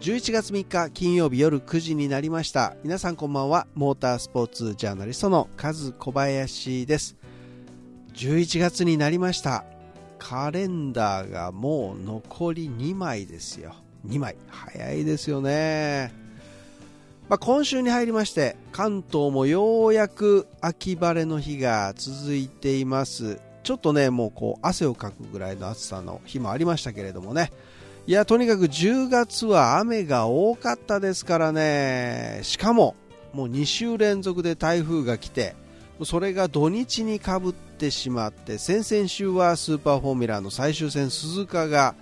[0.00, 2.76] 11月3日金曜日夜9時になりました。
[2.84, 3.66] 皆さんこんばんは。
[3.74, 7.16] モータースポーツジャーナリストのカズ小林です。
[8.12, 9.64] 11月になりました。
[10.18, 13.74] カレンダーがもう残り2枚ですよ。
[14.06, 14.36] 2枚。
[14.48, 16.23] 早いですよね。
[17.28, 23.40] まあ、今週に入りまして関東もようやく秋晴れの日が続いています。
[23.62, 27.50] ちょっとねもうこう汗をかくぐらいの暑さの日もありましたけれどもね。
[28.06, 32.40] いやとにかく10月は雨が多かったですからね。
[32.42, 32.94] しかも
[33.32, 35.56] もう2週連続で台風が来て
[36.02, 41.94] それが土日にかぶってしまって先々週はスーパーフォーミュラーの最終戦鈴鹿が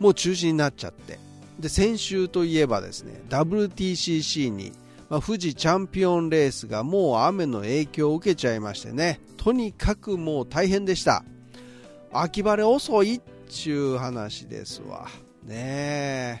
[0.00, 1.31] もう中止になっちゃって。
[1.62, 4.72] で先週といえばですね WTCC に、
[5.08, 11.24] まあ、富士チャンピオンレースがもう雨の影響を受けちゃいましてねとにかくもう大変でした。
[12.12, 15.08] 秋晴れ遅いっちゅう話ですわ。
[15.44, 16.40] ね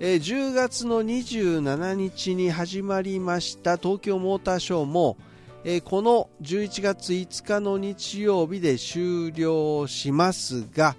[0.00, 5.16] え10月の27日に始まりました東京モーターショーも
[5.64, 10.96] えこの11月5日の日曜日で終了しますが、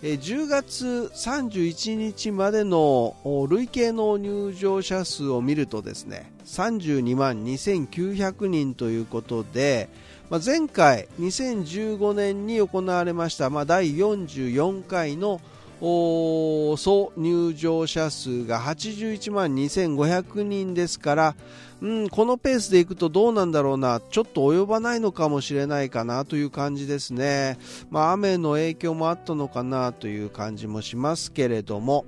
[0.00, 3.16] え10月31日までの
[3.50, 9.88] 累計の入場者数を見るとですね32万2900人ということで、
[10.30, 15.40] まあ、前回2015年に行われました、まあ、第44回の
[15.80, 21.34] 総入場者数が81万2500人ですから、
[21.80, 27.58] うん、このペースでいくとどうなんだろうな、ちょっと及ばないのかもしれないかなという感じですね。
[27.90, 32.04] まあ、雨の影響もあったのかなという感じもしますけれども、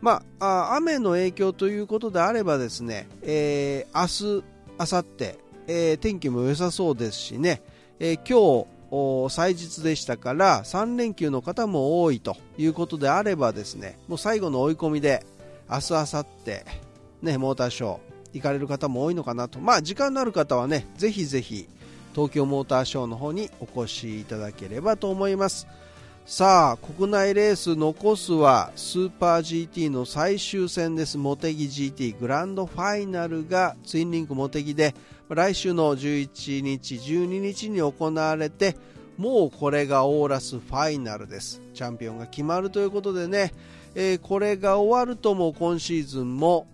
[0.00, 4.44] まあ、雨の影響ということであればですね、えー、明日、
[4.78, 7.62] 明後日、えー、天気も良さそうですしね、
[7.98, 8.76] えー、今日
[9.30, 15.26] 祭日でしたから3連休の方も多いということであればですねもう最後の追い込みで
[15.68, 16.50] 明日明後日
[17.22, 18.05] ねモーターショー
[18.36, 19.58] 行かれる方も多いのかなと。
[19.58, 21.68] まあ時間のある方はねぜひぜひ
[22.14, 25.66] 東京モーターショーの方にお越しいただければと思います。
[26.24, 31.18] さあ国内レース残すはスーパー GT の最終戦です。
[31.18, 34.94] 茂木 GT グランドファイナルがツインリンク茂木で
[35.28, 38.76] 来週の11日12日に行われて
[39.16, 41.62] もうこれがオーラスファイナルです。
[41.74, 43.52] チャンピオンが決まるということでね、
[43.94, 46.66] えー、これが終わるとも今シーズンも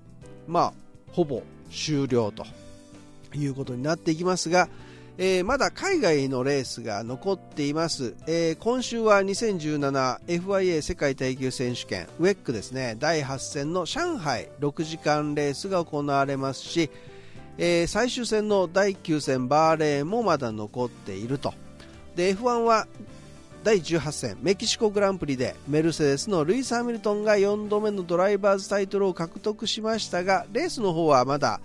[0.46, 0.72] まあ
[1.12, 2.44] ほぼ終了と
[3.34, 4.68] いうことになっていきますが
[5.18, 12.96] えー、まだ海外のレースが残っています、えー、今週は 2017FIA 世界耐久選手権ウェックですね。
[12.98, 16.90] 第8戦の上海6時間レースが行われますし、
[17.58, 21.52] えー、最終戦の第9戦バーレーンもまだ残っていると。
[22.16, 22.86] で F1 は
[23.64, 31.60] 第18戦メキシコグランプリでメルセデスのルイス・ハミルトンが4度目のドライバーズタイトルを獲得しましたがレースの方はまだ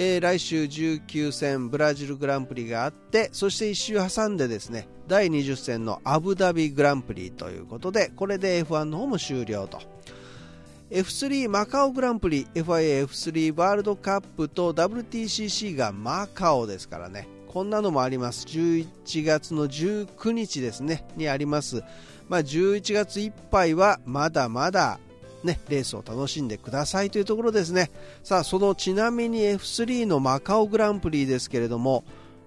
[0.00, 9.80] えー、来週19戦ブラジルグランプリがあってそして1周挟んでですね第20戦のアブダビグランプリということでこれで F1 の方も終了と。
[10.90, 17.28] F3 マカオグランプリ FIAF3 ワールドカップと WTCC がマカオですからね。
[17.48, 21.82] こんなのもあります11月の19日ですねにあります、
[22.28, 25.00] まあ、11月いっぱいはまだまだ
[25.44, 27.92] ね、レースを楽しんでくださいというところですね。
[28.24, 32.02] さあ、そのちなみに F3 のマカオグランプリですけれども、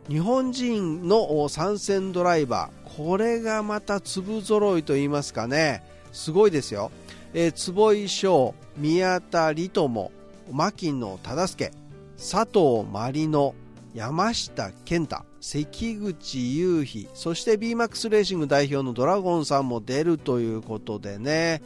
[0.09, 6.91] 日本人の参戦ドライバー、これがまた粒揃いと言いますかね、すごいですよ。
[7.34, 10.11] えー、坪井翔、宮田理友、
[10.51, 11.72] 牧野忠介、
[12.17, 13.53] 佐藤真理乃、
[13.94, 21.62] 山下健太、関口雄飛、そして BMAX レーシング代表のドラゴンさんも出るということでね、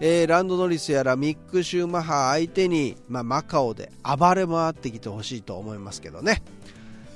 [0.00, 6.42] えー、ランドノリスやらミック・シューマッハ相手に、まあ、マカオで暴れ回ってきてほしいと思いますけどね。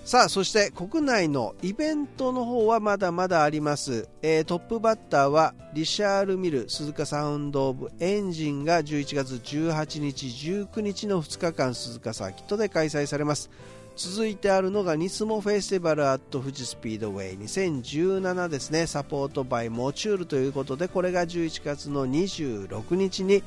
[0.05, 13.51] さあそして国内のイベントの方はまだまだあります、えー、トップバッターはリシャール・ミル鈴鹿サウンド・オブ・エンジンが11月18日19日の2日間鈴鹿サーキットで開催されます。
[13.97, 17.39] 続いてあるのが NISMO Festival at 富士スピードウェイ。
[17.39, 18.87] 2017ですね。
[18.87, 23.43] supported by MOTUL ということでこれが11月の26日に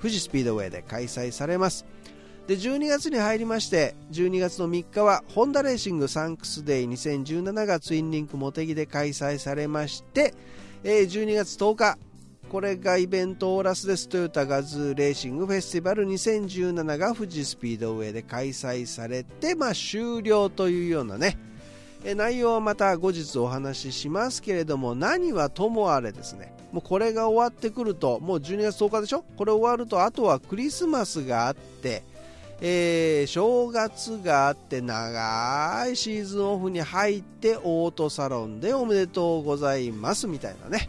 [0.00, 1.86] 富士スピードウェイで開催されます。
[2.48, 6.88] で12月に入りまして12月の3日は Honda Racing Thanks Day。
[6.88, 10.34] 2017がツインリンクモテギで開催されまして、
[10.82, 11.98] 12月10日
[12.48, 14.08] これがイベントオーラスです。
[14.08, 21.36] TOYOTA GAZOO Racing Festival 2017が富士スピードウェイで開催されて、まあ、終了というようなね、
[22.04, 26.54] 内容はまた後日お話ししますけれども何はともあれですね。
[26.70, 29.24] もうこれが終わってくるともう12月10日でしょ？
[29.36, 32.02] これ終わるとあとはクリスマスがあって
[32.60, 40.88] えー、正月があって長いシーズンオフに入ってオートサロンでおめでとうございますみたいなね。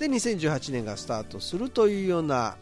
[0.00, 2.56] で2018年がスタートするというような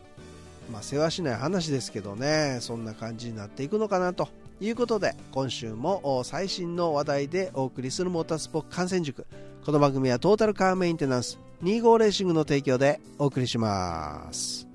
[0.72, 4.28] まあ世話しない話ですけどねそんな感じになっていくのかなと
[4.60, 9.24] いうことで今週も最新の話題でお送りするモータースポーツ観戦塾。
[9.64, 14.66] この番組はトータルカーメンテナンス25レーシングの提供でお送りします。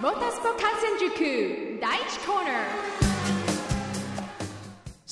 [0.00, 2.93] モータースポ観戦塾第1コーナー。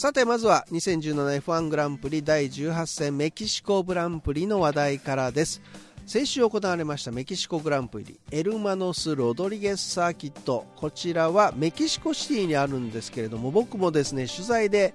[0.03, 5.63] さてまずは 2017F1 グランプリ第18戦メキシコグランプリの話題からです。
[6.07, 10.67] 先週行われましたメキシコグランプリエルマノス・ロドリゲスサーキット。
[10.75, 14.93] こちらはメキシコシティにあるんですけれども僕もですね取材で、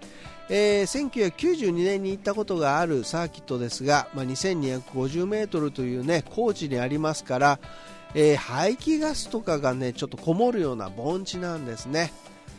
[0.50, 7.60] えー、1992年に行ったことがあるサーキットですが、まあ、2250m というね高地にありますから、
[8.14, 12.12] えー、排気ガスとかがねちょっとこもるような盆地なんですね。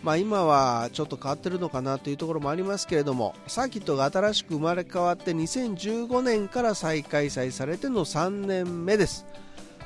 [0.02, 9.26] まあ、今はちょっと変わってるのかなというところもありますけれどもサーキットが新しく生まれ変わって2015年から再開催されての3年目です。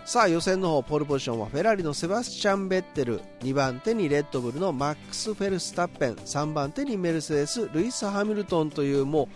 [0.05, 3.20] さあ予選の方ポールポジションはフェラーリのセバスチャン・ベッテル。
[3.41, 6.14] 2番手にレッドブルのマックス・フェルスタッペン。
[6.17, 9.29] 3番手にメルセデスルイス・ハミルトンというも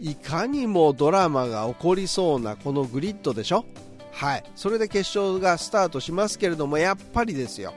[0.00, 3.64] ういかにもドラマが起こりそうなこのグリッドでしょ？
[4.12, 4.44] はい。
[4.54, 7.74] それで決勝がスタートしますけれどもやっぱりですよ。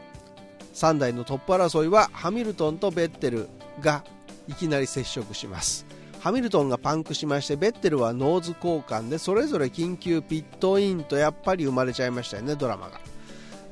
[0.76, 3.48] 3台のトップ争いはハミルトンとベッテル
[3.80, 4.04] が
[4.48, 5.86] いきなり接触します。
[6.20, 13.00] ハミルトンがパンクしましてベッテルはノーズ交換でそれぞれ緊急ピットインとやっぱり生まれちゃいましたよねドラマが。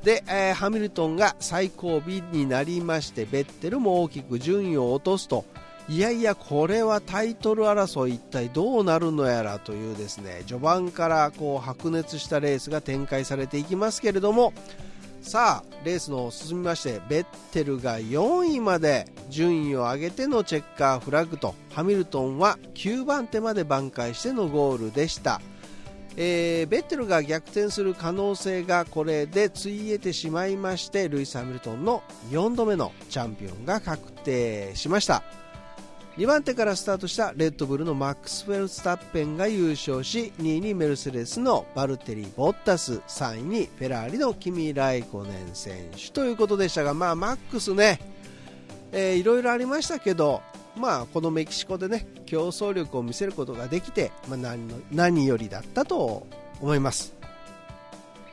[0.03, 2.01] で、えー、ハミルトンが最後尾
[2.31, 5.45] になりましてベッテルも大きく順位を落とすと。
[5.89, 14.53] いやいやこれはタイトル争い一体どうなるのやらというですね序盤からこう白熱したレースが展開されていきますけれども
[15.23, 25.39] さあレースの進みましてベッテルが4位まで順位を上げてのチェッカーフラッグとハミルトンは9番手まで挽回してのゴールでした、
[26.17, 35.23] えー、ベッテルが逆転する可能性がこれでついえてしまいましてルイス・ハミルトンの4度目のチャンピオンが確定しました。
[36.17, 47.99] 2番手からスタートしたレッドブルのマックス・フェルスタッペンが優勝し2位にメルセデスのバルテリ・ボッタス3位にフェラーリのキミ・ライコネン選手ということでしたが、まあ、マックスね、
[48.91, 50.43] えー、いろいろありましたけど、
[50.77, 56.27] まあ、このメキシコでね競争力を見せることができて、まあ、何の何よりだったと
[56.61, 57.15] 思います。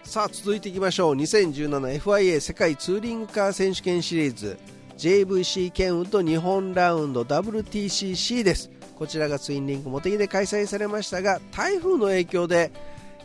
[0.02, 1.14] さあ続いていきましょう。
[1.14, 4.58] 2017FIA 世界ツーリングカー選手権シリーズ。
[5.00, 8.70] JVC ケンウッド日本ラウンド WTCC です。
[8.96, 12.70] こちらがツインリンクモテギで開催されましたが台風の影響で、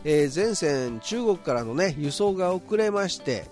[0.02, 3.44] えー、前線中国からの、ね、輸送が遅れまして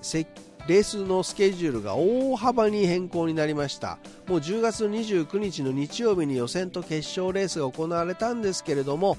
[0.66, 3.98] レースのスケジュールが大幅に変更になりました。
[4.26, 9.18] もう10月29日の日曜日に予選と決勝レースが行われたんですけれども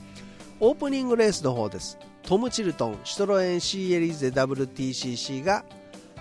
[0.60, 2.00] オープニングレースの方です。
[2.24, 5.64] トム・チルトンシトロエンシーエリーゼ WTCC が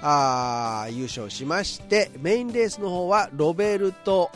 [0.03, 4.31] あ優勝しましてメインレースの方はロベルト・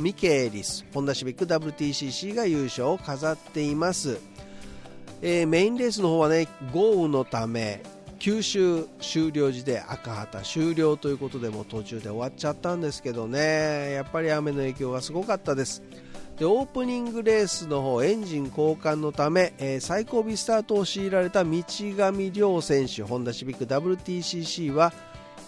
[0.00, 4.18] ミケーリスホンダシビック WTCC が優勝を飾っています、
[5.22, 7.82] えー、メインレースの方はね豪雨のため
[8.24, 13.92] 九州終了時で赤旗終了ということでも途中で終わっちゃったんですけどね。
[13.92, 15.82] やっぱり雨の影響がすごかったです。
[16.38, 24.92] でオープニングレースの方エンジン交換のため、えー、最後尾スタートを強いられた道上亮選手ホンダシビック WTCC は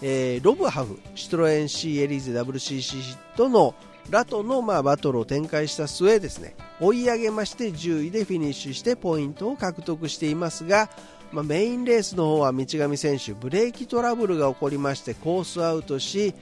[0.01, 3.73] えー、ロブハフ、シトロエン C エリーゼ WCC との
[4.09, 10.89] ラトの、まあ、バトルを展開した末ですね追い上げまして10位でフィニッシュしてポイントを獲得していますが、
[11.31, 16.33] まあ、メインレースの方は道上選手ブレーキトラブルが起こりましてコースアウトし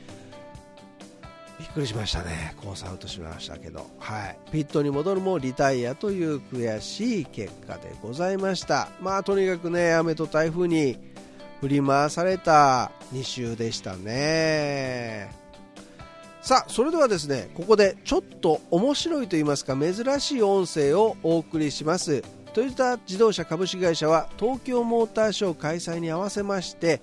[1.75, 2.55] くりしましたね。
[2.61, 8.87] コースアウトしましたけど、はい、ピットに戻るもリタイアという悔しい結果でございました。
[9.01, 10.97] まあとにかくね雨と台風に
[11.59, 15.29] 振り回された2週でしたね。
[16.41, 22.23] さあそれではですねここでちょっと面白いと言いますか珍しい音声をお送りします。
[22.53, 27.01] トヨタ自動車株式会社は東京モーターショー開催に合わせまして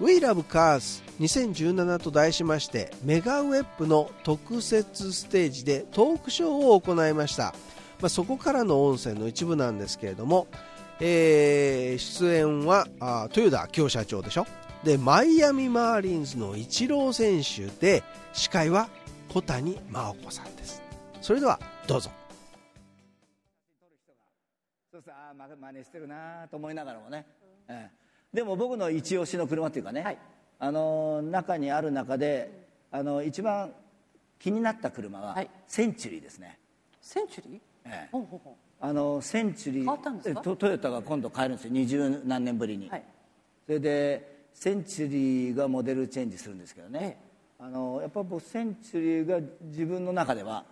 [0.00, 7.54] We Love Cars 2017と題しましてメガウェップの特設ステージでトークショーを行いました、
[8.00, 10.46] まあ、そこからの音声の一部なんですけれども
[11.00, 14.46] えー、出演はあ豊田京社長でしょ？
[14.84, 18.88] でマイアミマーリンズのイチロー選手で司会は
[19.28, 20.80] 小谷真央子さんです。
[21.20, 22.10] それではどうぞ。
[24.92, 27.26] そうさあま真似してるなと思いながらもね、
[27.68, 30.18] ええでも僕の一押しの車っていうかね、はい
[30.58, 33.72] あの中にある中であの一番
[34.38, 35.50] 気になった車は、はい。
[35.66, 36.58] センチュリーですね、
[37.00, 37.60] センチュリー？
[37.86, 38.08] ええ。
[38.12, 40.40] ほうほうほあのセンチュリー変わったんですか？
[40.40, 41.72] えトトヨタが今度変えるんですよ。
[41.72, 43.02] 二十何年ぶりに、うはい。
[43.66, 47.18] それでセンチュリーがモデルチェンジするんですけどね、
[47.60, 50.64] えあのやっぱ僕センチュリーが自分の中では、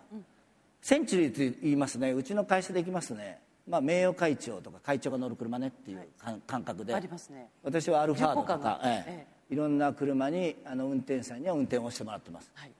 [0.81, 2.11] センチュリーと言いますね。
[2.11, 6.93] うちの会社で行きますとね、まあ、名誉会長とか会長が乗る車ねっていうか感覚で。
[6.93, 7.49] ありますね。
[7.63, 9.03] 私はアルファードとか、え。
[9.07, 12.51] ええいろんな車にあの運転手さんには運転をしてもらってます。
[12.55, 12.71] はい。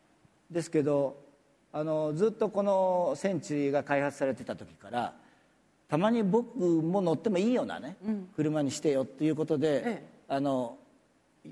[0.50, 1.18] ですけど
[1.72, 5.14] あのずっとこのセンチュリーが開発されてた時から
[5.88, 7.98] たまに僕も乗ってもいいようなね、
[8.36, 10.04] 車にしてよっていうことで、ええ。
[10.28, 10.78] あの
[11.46, 11.50] い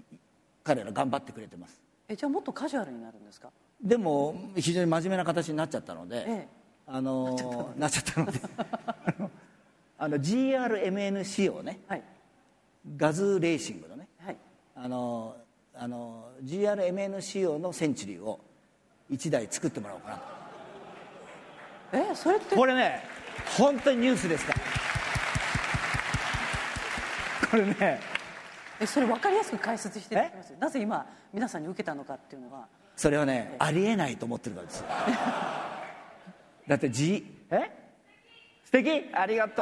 [0.63, 1.79] 彼ら頑張ってくれてます。
[2.07, 3.49] えじゃあもっとカジュアルになるんですか？
[3.81, 6.47] でも非常に真面目な形になっちゃったので、ええ。
[6.87, 8.39] あのなっちゃったので。
[8.57, 9.31] あの
[9.99, 12.03] あの GRMN 仕様ねはい。
[12.97, 14.07] ガズーレーシングのねはい
[14.83, 15.35] あの
[15.75, 18.39] あの GRMN 仕様のセンチュリーを
[19.11, 20.23] 1台作ってもらおうかなと。
[22.11, 22.55] えそれって？
[22.55, 23.03] これね
[23.57, 24.59] 本当にニュースですから。
[27.49, 27.99] これね。
[28.79, 30.55] えそれ分かりやすく解説していただけます？
[30.59, 34.85] なぜ今皆さんに受けたのかっていうのはそれはねありえないと思ってるからですよ。
[36.67, 37.69] だって G え？
[38.65, 39.09] 素敵？
[39.13, 39.61] ありがと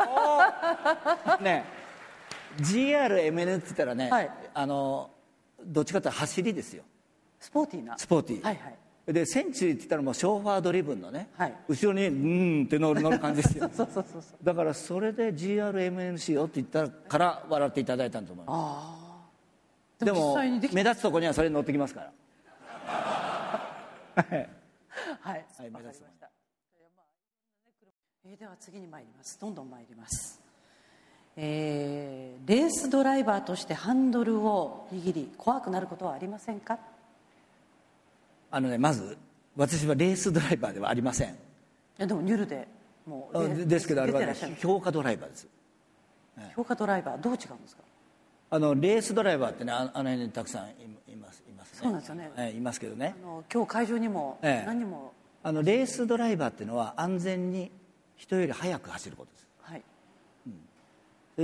[1.39, 1.43] う。
[1.43, 1.65] ね
[2.57, 4.31] GRMN って言ったらね、はい。
[4.53, 5.11] あの
[5.65, 6.83] どっちかというと走りですよ。
[7.39, 7.97] スポーティーな。
[7.97, 9.13] スポーティー、はいはい。
[9.13, 11.55] でセンチュリーって言ったらもうショーファードリブンのね、はい。
[11.67, 13.69] 後ろにうーんって乗る乗る感じですよ。
[13.73, 14.43] そうそうそうそう。
[14.43, 18.55] だからそれで GRMNC よって言ったから笑っていただいたんだと思います。
[18.55, 19.05] あ
[20.01, 20.37] あでも
[20.73, 22.11] 目立つとこにはそれ乗ってきますから。
[24.23, 24.49] はい。
[25.21, 25.45] はい。
[25.71, 26.29] わかりました。
[28.25, 29.39] えーでは次に参ります。
[29.39, 30.38] どんどん参ります
[31.41, 36.79] えーレースドライバーとしてハンドルを握り怖くなることはありませんか？
[38.49, 39.17] あのねまず
[39.55, 41.37] 私はレースドライバーではありません。
[41.97, 42.67] でもニュルで
[43.05, 44.21] もうでですけどあれは、
[44.59, 45.47] 評価ドライバーです。
[46.55, 47.83] 評価ドライバーどう違うんですか？
[48.49, 50.71] あのレースドライバーってねああの辺にたくさんい
[51.13, 51.79] いますいますね。
[51.83, 52.31] そうなんですよね。
[52.35, 53.15] ええいますけどね。
[53.21, 54.65] あの今日会場にもええ。
[54.65, 57.71] 何人も、あのレースドライバーっていうのは安全に
[58.15, 59.47] 人より速く走ることです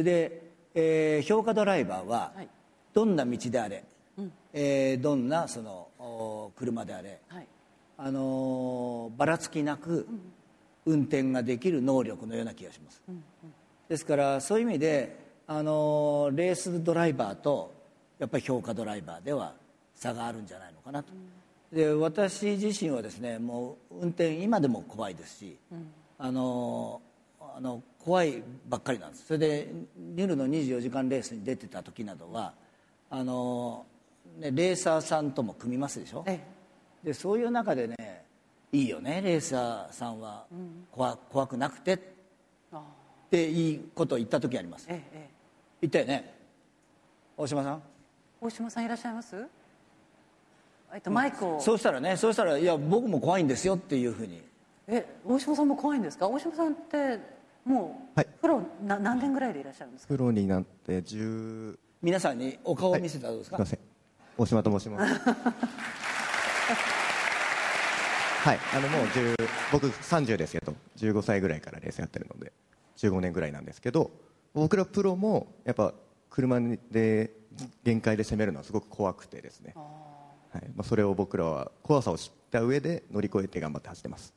[0.04, 2.50] で、えー評価ドライバーははい。
[2.94, 3.84] どんな道であれ、
[4.54, 7.48] えーどんなそのお車であれ、はい。
[7.98, 10.08] あのーばらつきなく
[10.86, 13.02] 運転ができる能力のような気がします、
[13.90, 17.74] ですからそういう意味で、あのーレースドライバーと
[18.20, 19.54] やっぱり評価ドライバーでは
[19.94, 21.12] 差があるんじゃないのかなと、
[21.74, 25.58] で私自身はですねもう運転今でも怖いですし、
[26.18, 29.26] あのーあの怖いばっかりなんです。
[29.26, 32.54] それでニュルの24時間レースに出てた時などは
[33.10, 36.40] あのーね、レーサーさんとも組みますでしょ、え
[37.04, 38.24] でそういう中でね
[38.72, 40.46] いいよねレーサーさんは。
[40.92, 41.94] 怖,、怖くなくて。
[41.94, 42.00] っ
[43.32, 44.86] ていいことを言った時あります。
[44.88, 45.30] えええ
[45.82, 46.34] 言ったよね？
[47.38, 47.82] 大島さん？
[48.40, 49.36] 大島さんいらっしゃいます？
[50.94, 51.60] えっとマイクを。
[51.60, 54.42] そうしたらねそうしたら「いや僕も怖いんですよ」っていうふうに。
[54.88, 56.28] え大島さんも怖いんですか？
[56.28, 57.20] 大島さんって
[57.66, 58.28] もう、はい。
[58.42, 60.14] プロな何年ぐらいでいらっしゃるんですか？
[60.14, 63.80] プロになって10皆さんにお顔を見せたらどうですか、すいません。
[64.38, 65.14] 大島と申します。
[68.48, 68.60] はい。
[68.76, 69.36] あのもう10
[69.72, 72.54] 僕30ですけど15歳ぐらいからレースやってるので
[72.98, 74.12] 15年ぐらいなんですけど
[74.54, 75.96] 僕らプロもやっぱ
[76.30, 76.60] 車
[76.92, 77.32] で
[77.84, 80.64] 限界で攻めるのはすごく怖くてですね、はい。
[80.76, 84.34] まあ、それを僕らは怖さを知った上で乗り越えて頑張って走ってます。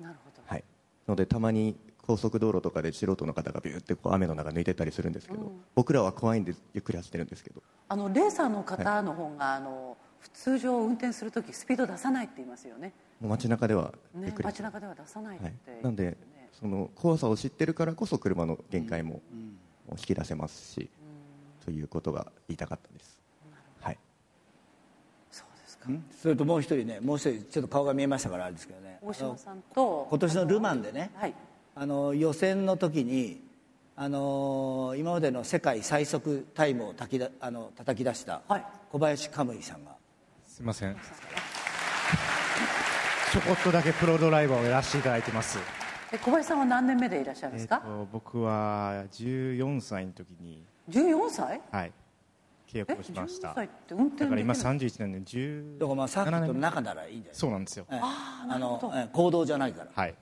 [0.00, 0.42] なるほど。
[0.44, 0.64] はい、
[1.06, 7.62] のでたまに高速道路とかで素人の方がビューってこう雨の中抜いてったりするんですけど、僕らは怖いんでゆっくり走ってるんですけど。
[7.88, 9.96] あのレーサーの方の方が、あの
[10.32, 12.92] 通常運転するときスピード出さないって言いますよね。
[13.20, 14.44] もう街中ではゆっねくり。
[14.44, 16.16] 走って街中では出さないって、はい、なんで
[16.52, 19.20] その怖さを知ってるからこそ車の限界も
[19.92, 20.88] 引き出せますし、
[21.64, 23.20] ということが言いたかったです、
[23.80, 23.98] はい、
[25.30, 25.90] そうですか。
[25.90, 26.04] ん。
[26.22, 28.98] それともう一人ねもう一人ちょっと顔が見えましたからあれですけどね。
[29.02, 31.10] 大島さんと今年のル・マンでね。
[31.14, 31.34] はい
[31.78, 33.42] あの予選の時に
[33.96, 38.64] あの今までの世界最速タイムをたきだあの叩き出したはい。
[38.90, 39.90] 小林カムイさんが。
[40.46, 40.96] すいません。
[43.32, 45.58] ちょこっとだけプロドライバーをやらせていただいてます、
[46.12, 51.92] え小林さんは何年目でいらっしゃるんですか、えーと僕は14歳の時に、14歳はい、
[52.66, 53.48] 契約をしました。
[53.48, 57.36] 12歳って運転だから今できる31年で10だからまあサーキットの中ならいいんじゃない？
[57.36, 57.86] そうなんですよ。
[57.90, 59.90] ええあのええ行動じゃないから。
[59.94, 60.14] はい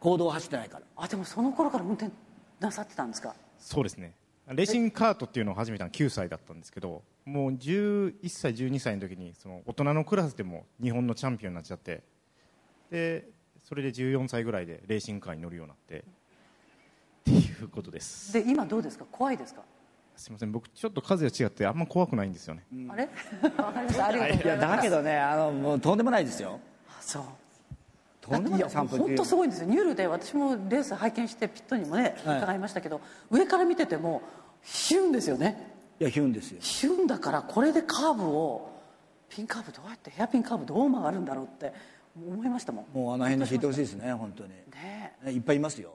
[0.00, 0.84] 行動走ってないから。
[0.96, 2.12] あでもその頃から運転
[2.60, 3.34] なさってたんですか？
[3.58, 4.14] そうですね。
[4.48, 12.02] レーシングカートっていうのを始めたの9歳だったんですけどもう11歳12歳の時にその大人のクラスでも日本のチャンピオンになっちゃって
[12.90, 13.28] で
[13.62, 16.02] それで14歳ぐらいでレーシングカーに乗るようになってっ
[17.24, 18.32] ていうことです。
[18.32, 19.04] で今どうですか？
[19.12, 19.60] 怖いですか、
[20.16, 20.52] すみません。
[20.52, 23.06] 僕ちょっと数が違ってあんま怖くないんですよね、あれ？
[23.58, 24.76] わかりましたありがとうごいやざいます。
[24.78, 26.58] だけどねあのもうとんでもないですよ。
[26.88, 27.22] あそう
[28.28, 29.66] とんでもいやない散歩本当すごいんですよ。
[29.66, 32.38] ニュールで私もレース拝見してピットにもねはい。
[32.38, 34.22] 伺いましたけど、上から見てても
[34.62, 35.74] ヒュンですよね。
[36.00, 36.58] いやヒュンですよ。
[36.60, 38.70] ヒュンだからこれでカーブを
[39.28, 41.72] ピンカーブどうやってヘアピンカーブどう曲がるんだろうって
[42.16, 42.96] 思いましたもん。
[42.96, 44.50] もうあの辺に聞いてほしいですね本当に。
[44.50, 45.14] ね。
[45.24, 45.92] ねいっぱいいますよ。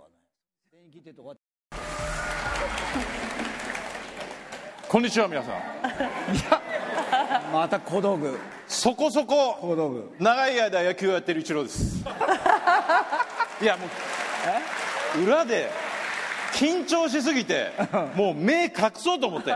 [0.72, 1.36] 全員聞いてるとこ
[4.88, 5.54] こんにちは皆さん。
[7.52, 8.38] また小道具
[8.74, 12.04] そこそこ長い間野球をやってる一郎です。
[13.62, 13.86] いやも
[15.16, 15.70] う裏で
[16.54, 17.72] 緊張しすぎて
[18.16, 19.54] もう目隠そうと思って。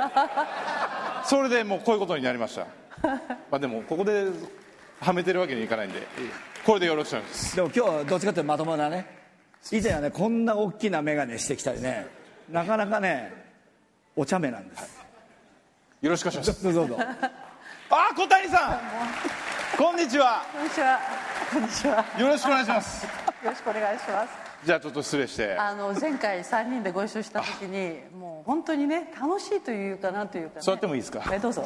[1.26, 2.68] それでもうこういうことになりました。
[3.50, 4.28] まあでもここで
[5.02, 6.08] はめてるわけにいかないんで。
[6.64, 7.56] これでよろしくお願いします。
[7.56, 9.08] でも今日はどっちかっていうとまともなね。
[9.72, 12.06] 以前はねこんな大きな眼鏡してきたりね。
[12.50, 13.34] なかなかね
[14.16, 15.04] お茶目なんです。
[16.02, 16.64] よろしくお願いします。
[16.64, 17.04] どうぞどうぞ
[17.90, 19.78] あ小谷さん。
[19.78, 20.44] こんにちは。
[20.52, 21.00] こんにちは。
[21.54, 22.06] こんにちは。
[22.20, 23.06] よろしくお願いします。
[23.06, 23.12] よ
[23.46, 24.30] ろしくお願いします。
[24.66, 25.56] じゃあちょっと失礼して。
[25.56, 31.24] あの前回3人でご一緒した時にもう本当にね楽しいというかなんというか、ね、座ってもいいですか？
[31.34, 31.64] えどうぞ。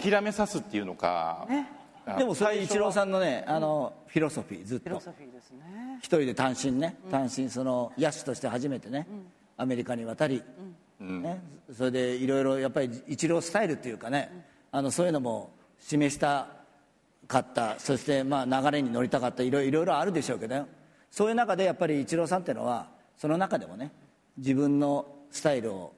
[0.00, 1.68] 諦めさすっていうのか、ね。
[2.06, 5.98] あでもそれイチローさんのねあのフィロソフィーずっフィロとソフィーですね。
[5.98, 6.96] 一人で単身ね。
[7.10, 9.06] 単身その野手として初めてね
[9.58, 10.42] アメリカに渡り
[11.00, 11.42] ね。
[11.72, 16.48] それでいろいろやっぱりイチロースタイルっていうかねあのそういうのも示した
[17.26, 17.78] かった。
[17.78, 19.42] そしてまあ流れに乗りたかった。
[19.42, 20.66] いろいろいろあるでしょうけどね。
[21.10, 23.92] そういう中でやっぱりイチローさんっていうのはその中でもね
[24.36, 25.94] 自分のスタイルを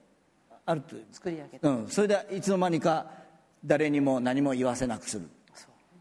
[0.64, 3.06] あると作り上げてうん、それでいつの間にか
[3.64, 5.28] 誰にも何も言わせなくする。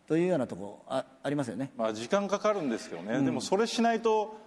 [0.07, 1.71] というようなとこあありますよね。
[1.75, 4.37] まあ、時間かかるんですけどね、でもそれしないと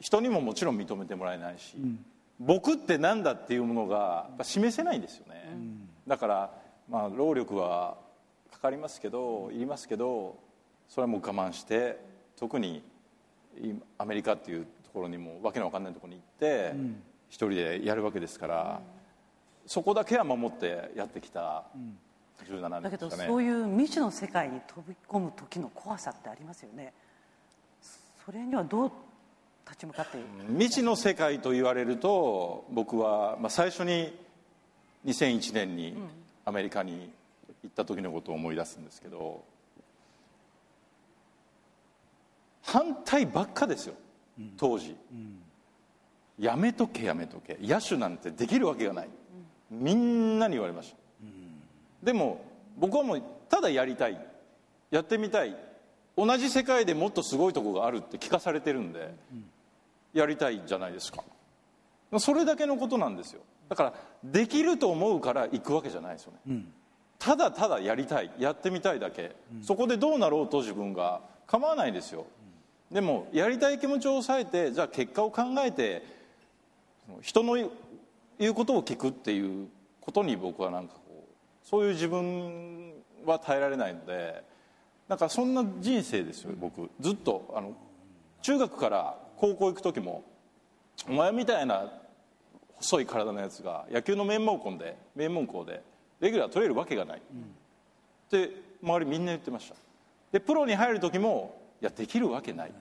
[0.00, 1.76] 人にももちろん認めてもらえないし、
[2.38, 5.56] 僕ってなんだっていうものがやっぱ示せないんですよね、
[6.06, 6.50] だから、
[6.88, 7.98] まあ、労力は
[8.50, 10.36] かかりますけどいりますけど
[10.88, 11.98] それはもう我慢して
[12.36, 12.82] 特に
[13.60, 16.74] 今アメリカっていうところにもわけのわかんないところに行って、
[17.28, 18.80] 一人でやるわけですから、
[19.66, 21.64] そこだけは守ってやってきた
[22.48, 23.28] 17だけど年ですかね。
[23.28, 26.92] そういう未知の世界に飛び込む時の怖さってありますよね。
[28.24, 28.92] それにはどう
[29.66, 34.16] 立ち向かっている未知の世界と言われると僕は、まあ、最初に
[35.06, 35.96] 2001年に
[36.44, 37.10] アメリカに
[37.62, 39.42] 行った時のことを思い出すんですけど
[42.62, 43.94] 反対ばっかですよ
[44.56, 44.96] 当時、
[46.38, 47.58] やめとけやめとけ。
[47.60, 49.08] 野手なんてできるわけがない、
[49.70, 50.96] みんなに言われました、
[52.02, 52.42] でも
[52.78, 54.18] 僕はもうただやりたい。
[54.90, 55.54] やってみたい
[56.26, 59.14] 同じ世界でもっとすごいとこがあるって聞かされてるんで、
[60.12, 61.24] やりたいじゃないですか。
[62.18, 63.40] それだけのことなんですよ。
[63.70, 66.64] だからできると思うから行くわけじゃないですよね、
[67.18, 72.26] ただただやりたいやってみたいだけ、そこでどうなろうと自分が構わないですよ。
[72.90, 76.02] でもやりたい気持ちを抑えてじゃあ結果を考えて
[77.22, 77.70] 人の言う
[78.38, 79.68] 言うことを聞くっていう
[80.00, 82.92] ことに僕はなんかこうそういう自分
[83.24, 84.42] は耐えられないので
[85.10, 86.88] なんかそんな人生ですよ僕。
[87.00, 87.72] ずっとあの
[88.42, 90.22] 中学から高校行く時も
[91.08, 91.90] お前みたいな
[92.74, 95.82] 細い体のやつが野球の名門校で名門校で
[96.20, 97.22] レギュラー取れるわけがない、っ
[98.30, 99.74] て周りみんな言ってました。
[100.30, 102.72] でプロに入る時もいやできるわけない。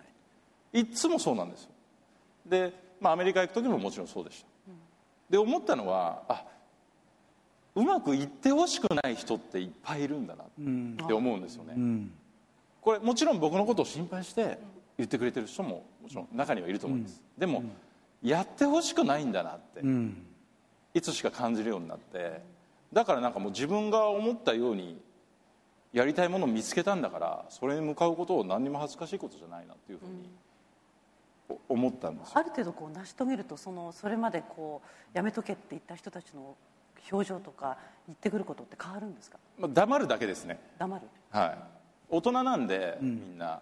[0.73, 1.69] いっつもそうなんですよ。
[2.45, 4.47] で、まあ、アメリカ行く時ももちろんそうでした。
[5.31, 6.45] で思ったのはあ
[7.73, 11.73] うまくいってほしくない人っていっぱいいるんだなって思うんですよね、
[12.81, 14.57] これもちろん僕のことを心配して
[14.97, 17.63] 言ってくれてる人ももちろん中にはいると思います、でも、
[18.21, 19.81] やってほしくないんだなって、
[20.93, 22.41] いつしか感じるようになって。
[22.91, 24.99] だからなんかもう自分が思ったように
[25.93, 30.29] やりたいものを見つけたんだからそれに向かうことを何にも恥ずかしいことじゃないなっていうふうに
[31.67, 32.37] お思ったんですよ。
[32.39, 34.81] ある程度こう成し遂げるとそのそれまでこ
[35.13, 36.55] うやめとけって言った人たちの
[37.11, 39.37] 表情とか言ってくることって変わるんですか？
[39.59, 40.59] まあ、黙るだけですね。
[40.79, 41.07] 黙る。
[41.29, 41.57] はい
[42.09, 43.61] 大人なんで、みんな。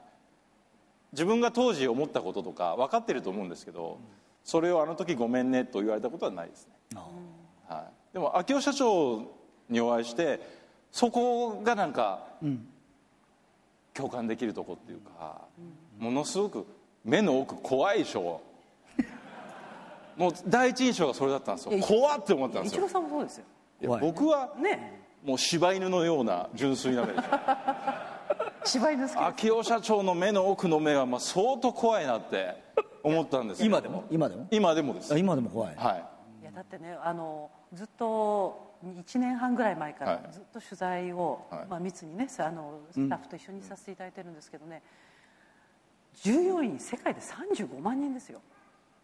[1.13, 3.97] 自分が当時思ったこととか分かってると思うんですけど、
[4.43, 6.99] それをあの時ごめんねと言われたことはないですね。
[7.67, 9.23] はい、でも秋夫社長
[9.69, 10.39] にお会いして
[10.91, 12.25] そこがなんか、
[13.93, 15.41] 共感できるとこっていうか、
[15.97, 16.65] ものすごく
[17.03, 18.41] 目の奥怖いでしょ
[20.17, 21.79] もう第一印象がそれだったんですよ。
[21.79, 22.79] 怖って思ったんですよ。
[22.79, 23.37] 一郎さんもそうです
[23.81, 23.97] よ。
[24.01, 25.05] 僕はね。
[25.23, 28.16] もう柴犬のような純粋な目でしょ
[28.67, 32.61] 芝居ですけど秋夫社長の目の奥の目はまあ相当怖いなって
[33.03, 34.05] 思ったんですけど今でも？
[34.11, 34.47] 今でも？
[34.51, 35.13] 今でもです。
[35.13, 35.75] あ今でも怖い。
[35.75, 36.05] はい。
[36.43, 40.21] いやだってねあのずっと1年半ぐらい前からはい。
[40.31, 41.65] ずっと取材を、はい。
[41.69, 44.83] まあ、密にねあのスタッフと一緒にさせていただいてるんですけどね、
[46.21, 48.41] 従業員世界で35万人ですよ。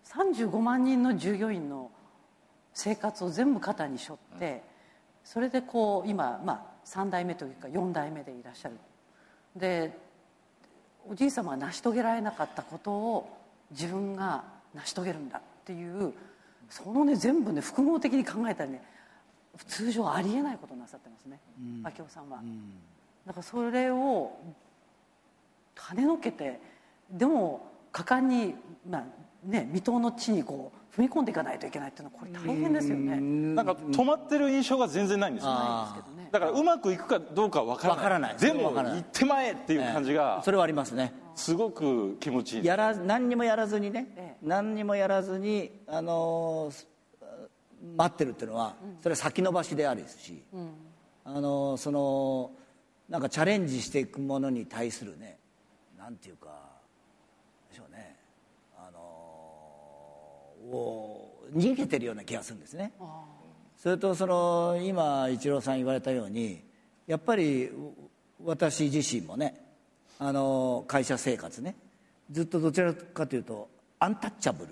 [0.06, 1.90] 35万人の従業員の
[2.74, 4.64] 生活を全部肩に背負って、
[5.24, 8.76] それでこう今、まあ、3代目というか4代目でいらっしゃる
[9.56, 9.98] で
[11.08, 13.38] おじい様は成し遂げられなかったことを
[13.72, 16.14] 自分が成し遂げるんだっていう
[16.70, 18.84] そのね全部ね複合的に考えたらね
[19.68, 21.40] 通常ありえないことをなさってますね。
[21.60, 22.42] 明夫さんは。
[23.28, 24.32] だからそれを
[25.76, 26.60] 跳ねのけて
[27.12, 28.56] でも果敢に、
[28.90, 29.04] まあ
[29.46, 33.20] ね、未踏の地にこう踏み込んでいかないといけないっていうのはこれ大変ですよね。
[33.56, 36.30] なんか止まってる印象が全然ないんですよあですけどね。
[36.32, 37.98] だからうまくいくかどうかわからない。
[37.98, 38.38] わからない。
[38.38, 38.98] でもそれはわからない。
[39.00, 41.14] 行ってまえっていう感じがそれはありますね。
[41.36, 42.66] すごく気持ちいい。
[42.66, 44.46] やら何にもやらずにね、ええ。
[44.48, 46.86] 何にもやらずに、あのー
[47.98, 50.42] 待ってるっていうのはそれは先延ばしであるし、
[51.26, 52.52] あのーその
[53.10, 55.38] なんかチャレンジしていくものに対するね
[55.98, 56.48] なんていうか
[57.70, 58.16] でしょうね
[58.78, 62.94] あのーを逃げてるような気がするんですね。
[63.78, 66.62] それとその今一郎さん言われたように
[67.06, 67.70] やっぱり
[68.44, 69.60] 私自身もね
[70.20, 71.76] あの会社生活ね
[72.32, 73.68] ずっとどちらかというと
[74.00, 74.70] アンタッチャブル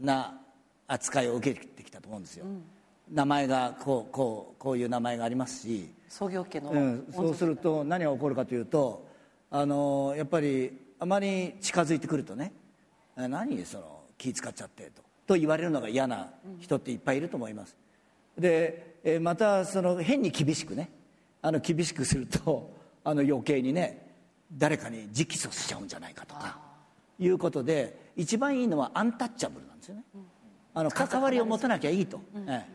[0.00, 0.38] な
[0.86, 2.44] 扱いを受けてきたと思うんですよ、
[3.10, 9.06] 名前がこうこうこういう名前がありますし、創業家の、うん、そうすると何が起こるかというと
[9.50, 12.52] あのやっぱりあまり近づいてくるとね
[13.16, 16.28] 「あ何その気使っちゃって」とと言われるのが嫌な
[16.60, 17.74] 人っていっぱいいると思います。
[18.38, 20.90] でえーまたその変に厳しくね
[21.40, 22.70] あの厳しくすると
[23.02, 24.12] あの余計にね
[24.52, 26.58] 誰かに直訴しちゃうんじゃないかとか
[27.18, 30.04] いうことで一番いいのはアンタッチャブルなんですよね。
[30.74, 32.66] あの関わりを持たなきゃいいと、え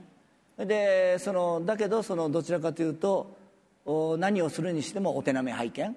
[0.57, 0.65] え。
[0.65, 3.37] でそのだけどそのどちらかというと
[3.85, 5.95] お何をするにしてもお手並み拝見。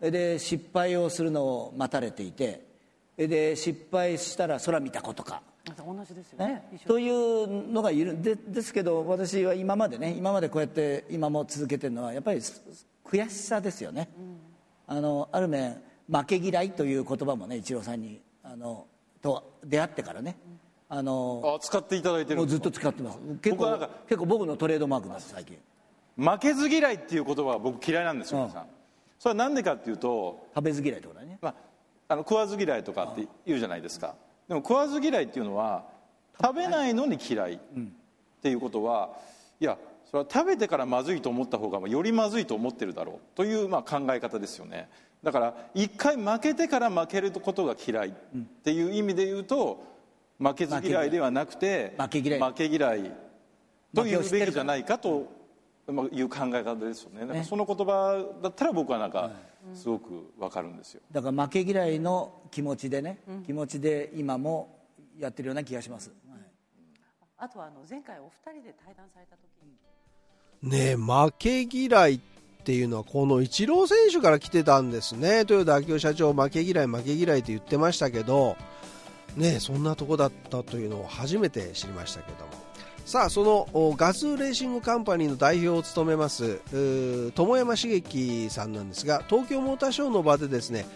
[0.00, 2.69] で失敗をするのを待たれていて
[3.26, 5.42] で失敗したら空見たことか。
[5.78, 6.62] 同じですよね。
[6.86, 8.20] というのがいる。
[8.20, 12.62] でですけど私は今までね今までこうやって今も続けてるのはやっぱりす
[13.04, 14.08] 悔しさですよね、
[14.86, 15.80] あのある面
[16.10, 18.86] 負け嫌いという言葉もね一郎さんにあの
[19.20, 20.36] と出会ってからね。
[20.88, 23.18] あのあ使っていただいてるもうずっと使ってます。
[23.42, 25.56] 結構僕はなんか結構僕のトレードマークなんです最近。
[26.16, 28.44] 負けず嫌いっていう言葉は僕嫌いなんですよ、うん。
[28.46, 28.66] 皆さん。
[29.18, 31.38] それはなんでかっていうと、食べず嫌いってことだね。
[31.40, 31.54] まあ、
[32.10, 34.16] あの食わず嫌いとかって言うじゃないですか。
[34.48, 35.84] でも食わず嫌いっていうのは
[36.42, 37.58] 食べないのに嫌いっ
[38.42, 39.10] ていうことは
[39.60, 39.78] いや
[40.10, 44.88] それは食べてからまずいと思った方がよりまずいと思ってるだろうというまあ考え方ですよね。
[45.22, 48.12] だから一回負けてから負けることが嫌いっ
[48.64, 49.80] ていう意味で言うと
[50.40, 51.94] 負けず嫌いではなくて
[52.40, 53.12] 負け嫌い。
[53.94, 55.28] というべきじゃないかと
[55.86, 57.44] まあいう考え方ですよね。
[57.44, 59.30] その言葉だったら僕はなんか
[59.74, 61.00] すごくわかるんですよ。
[61.10, 64.78] だから負け嫌いの気持ちでね、気持ちで今も
[65.18, 66.40] やってるような気がします、はい。
[67.38, 70.70] あとはあの前回お二人で対談された時に。
[70.70, 72.20] ねえ負け嫌いっ
[72.64, 75.38] ていうのはこのイチロー選手から来てたんですね。
[75.38, 78.56] 豊田昭夫社長負け嫌い負け嫌いって言ってましたけど
[79.36, 82.69] ねえそんなとこだったというのを初めて知りましたけども
[83.10, 86.60] さあそのガズーレーシングカンパニーの代表を務めます
[87.34, 90.86] 友山茂樹さんなんですが東京モーターショーの場でですね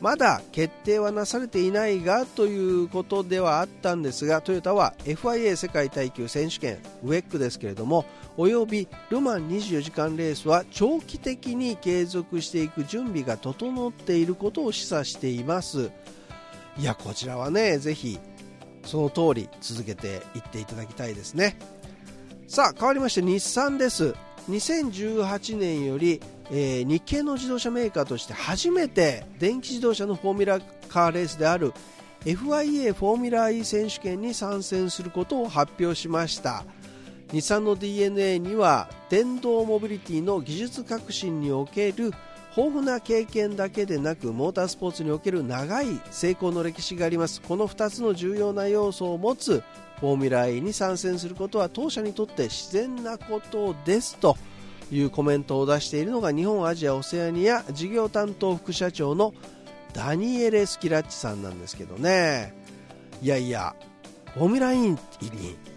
[0.00, 8.04] まだ決定はなされていないがということではあったんですがトヨタは FIA 世界耐久選手権ウェックですけれども
[8.36, 15.90] およびルマン24時間レースは長期的に継続していく準備が整っていることを示唆しています。
[16.76, 18.18] いやこちらはねぜひ
[18.84, 21.56] その通り続けていっていただきたいですね。
[22.46, 24.14] さあ変わりまして日産です。
[24.50, 26.20] 2018年より、
[26.50, 31.72] えー日系の自動車メーカーとして初めて電気自動車のフォーミュラカーレースである
[32.24, 36.64] FIA フォーミュラー E 選手権に参戦することを発表しました。
[37.32, 42.12] 日産の DNA には電動モビリティの技術革新における
[42.56, 47.40] 豊富な経験だけでなくモータースポーツにおける長い成功の歴史があります。
[47.40, 49.64] この2つの重要な要素を持つ
[50.00, 54.16] フォーミュラ E に参戦することは当社にとって自然なことです。
[54.16, 54.36] と
[54.92, 59.34] いうコメントを出しているのが日本アジアオセアニア事業担当副社長の
[59.92, 62.54] ダニエレ・スキラッチさんなんですけどね。
[63.20, 63.74] いやいや
[64.34, 64.96] フォーミュラ E に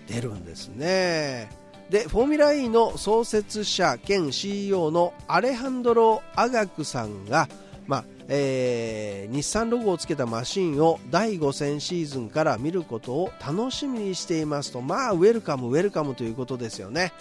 [0.07, 1.49] 出るんですね。
[1.89, 7.47] でフォーミュラ E の創設者兼 CEO のアレハンドロ・アガクさんが、
[7.86, 14.82] まあえー日産ロゴをつけたマシンを第5戦シーズンから見ることを楽しみにしていますと。
[14.82, 17.12] まあウェルカムウェルカムということですよね。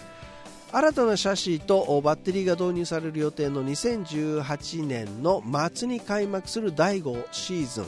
[0.71, 5.41] 新たなシャシーとバッテリーが導入される予定の2018年の
[5.73, 7.85] 末に開幕する第5シーズン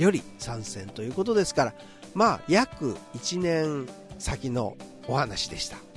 [0.00, 1.74] より参戦ということですから
[2.14, 3.86] まあ約1年
[4.18, 5.89] 先のお話でした。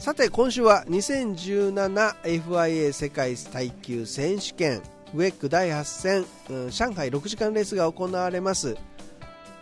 [0.00, 4.80] さて今週は 2017FIA 世界耐久選手権
[5.12, 8.78] ウェック第8戦、うん上海6時間レースが行われます。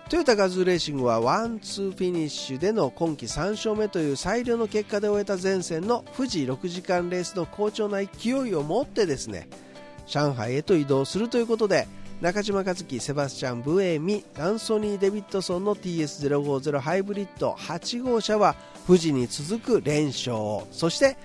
[0.08, 9.48] TOYOTA GAZOO Racing はワンツーフィニッシュでの今季3勝目という最良の結果で終えた前戦の富士6時間レースの好調な勢いを持ってですね
[10.06, 11.88] 上海へと移動するということで
[12.20, 18.56] 中嶋一貴、セバスチャン・ブエミ、アンソニー・デビッドソンの TS050 ハイブリッド8号車は
[18.88, 20.34] 富士に続く連勝
[20.72, 21.16] そして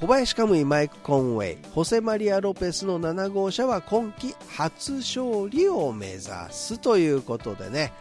[0.00, 7.92] 小林可夢偉、マイク・コンウェイホセマリア・ロペスの7号車は今季初勝利を目指すということでね。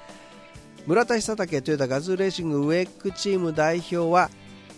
[0.85, 4.29] 村田久武トヨタガズーレーシングウェックチーム代表は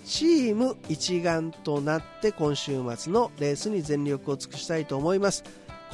[0.06, 5.44] チーム一丸となって今週末のレースに全力を尽くしたいと思います。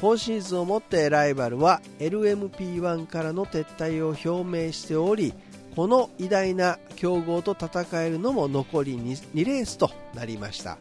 [0.04, 5.32] 今シーズンをもってライバルは LMP1 からの撤退を表明しており
[5.74, 10.76] この偉大な強豪と戦えるのも残り 2, 2レースとなりました。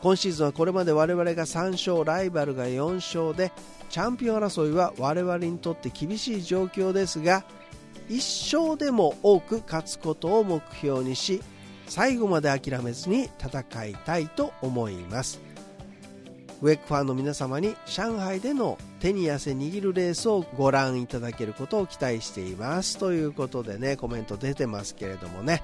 [0.00, 3.52] 今シーズンはこれまで我々が3勝ライバルが4勝で
[3.90, 7.44] チャンピオン争いは我々にとって厳しい状況ですが
[8.08, 11.42] 1勝でも多く勝つことを目標にし
[11.88, 15.49] 最後まで諦めずに戦いたいと思います。
[16.62, 22.98] ウェックファンの皆様に上海での手に汗握るレースをご覧いただけることを期待しています。
[22.98, 25.62] ということでねコメント出てますけれどもね。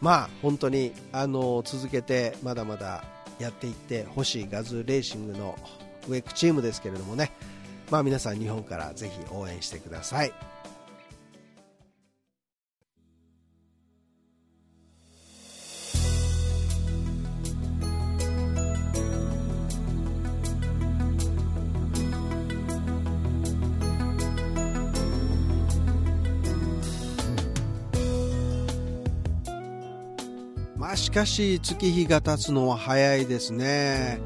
[0.00, 3.04] まあ本当にあの続けてまだまだ
[3.38, 5.58] やっていってほしいガズレーシングの
[6.08, 7.32] ウェックチームですけれどもね。
[7.90, 10.32] まあ皆さん日本からぜひ応援してください。
[31.16, 34.20] かし月日が経つのは早いですね。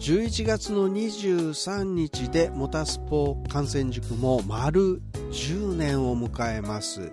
[0.00, 5.00] 11月の23日でモタスポ観戦塾も丸
[5.32, 7.10] 10年を迎えます。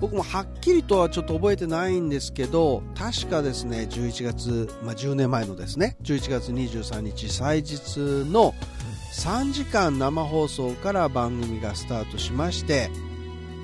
[0.00, 5.98] 僕もはっきりとはちょっと覚えてないんですけど確かですね11月、まあ、10年前のですね。
[6.02, 7.98] 11月23日祭日
[8.32, 8.54] の
[9.12, 12.90] 3時間生放送から番組がスタートしまして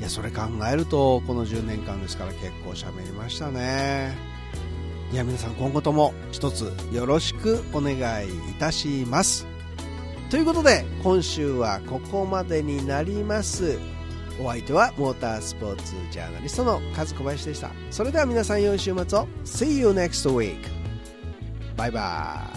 [0.00, 4.35] いやそれ考えるとこの10年間ですから結構喋りましたね。
[5.12, 7.94] いや皆さん今後とも一つよろしくお願
[8.26, 9.46] いいたします。
[10.30, 13.78] ということで今週はここまでになります。
[14.42, 17.70] お相手はモータースポーツジャーナリストの和小林でした。
[17.90, 19.28] それでは皆さん良い週末を。
[19.44, 20.58] See you next week
[21.76, 22.55] バイバイ。